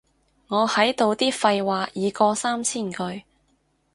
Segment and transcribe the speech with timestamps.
[0.47, 3.21] 我喺度啲廢話已過三千句